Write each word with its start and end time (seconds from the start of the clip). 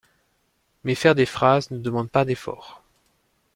Mais 0.83 0.95
faire 0.95 1.13
des 1.13 1.27
phrases 1.27 1.69
ne 1.69 1.77
demande 1.77 2.09
pas 2.09 2.25
d'effort. 2.25 2.81